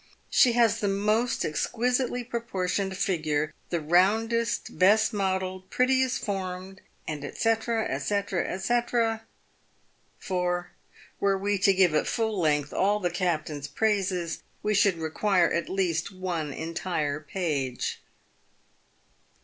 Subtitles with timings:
[0.31, 8.57] She has the most exquisitely proportioned figure, the roundest, best modelled, prettiest formed," &c, &c,
[8.59, 8.79] &c,
[10.17, 10.71] for,
[11.19, 15.69] were we to give at full length all the captain's praises, we should require at
[15.69, 18.01] least one entire page.